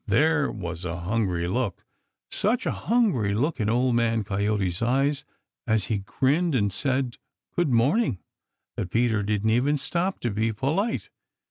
There 0.07 0.51
was 0.51 0.83
a 0.83 0.95
hungry 1.01 1.47
look, 1.47 1.85
such 2.31 2.65
a 2.65 2.71
hungry 2.71 3.35
look 3.35 3.59
in 3.59 3.69
Old 3.69 3.95
Man 3.95 4.23
Coyote's 4.23 4.81
eyes 4.81 5.25
as 5.67 5.83
he 5.93 5.99
grinned 5.99 6.55
and 6.55 6.73
said 6.73 7.17
"Good 7.55 7.69
morning" 7.69 8.17
that 8.77 8.89
Peter 8.89 9.21
didn't 9.21 9.51
even 9.51 9.77
stop 9.77 10.19
to 10.21 10.31
be 10.31 10.51
polite. 10.53 11.11